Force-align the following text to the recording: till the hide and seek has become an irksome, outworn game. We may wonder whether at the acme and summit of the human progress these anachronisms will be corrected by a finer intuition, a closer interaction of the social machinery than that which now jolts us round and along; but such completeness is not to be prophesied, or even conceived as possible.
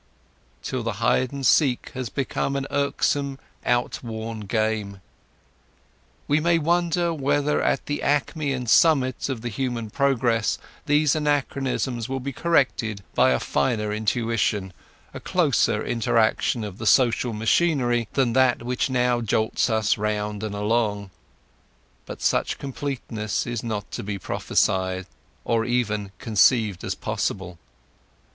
till 0.63 0.81
the 0.81 0.93
hide 0.93 1.31
and 1.31 1.45
seek 1.45 1.89
has 1.93 2.09
become 2.09 2.55
an 2.55 2.65
irksome, 2.71 3.37
outworn 3.67 4.39
game. 4.39 4.99
We 6.27 6.39
may 6.39 6.57
wonder 6.57 7.13
whether 7.13 7.61
at 7.61 7.85
the 7.85 8.01
acme 8.01 8.51
and 8.51 8.67
summit 8.67 9.29
of 9.29 9.41
the 9.41 9.49
human 9.49 9.91
progress 9.91 10.57
these 10.87 11.15
anachronisms 11.15 12.09
will 12.09 12.19
be 12.19 12.33
corrected 12.33 13.03
by 13.13 13.29
a 13.29 13.39
finer 13.39 13.93
intuition, 13.93 14.73
a 15.13 15.19
closer 15.19 15.85
interaction 15.85 16.63
of 16.63 16.79
the 16.79 16.87
social 16.87 17.31
machinery 17.31 18.07
than 18.13 18.33
that 18.33 18.63
which 18.63 18.89
now 18.89 19.21
jolts 19.21 19.69
us 19.69 19.99
round 19.99 20.41
and 20.41 20.55
along; 20.55 21.11
but 22.07 22.23
such 22.23 22.57
completeness 22.57 23.45
is 23.45 23.61
not 23.61 23.91
to 23.91 24.01
be 24.01 24.17
prophesied, 24.17 25.05
or 25.45 25.63
even 25.63 26.11
conceived 26.17 26.83
as 26.83 26.95
possible. 26.95 27.59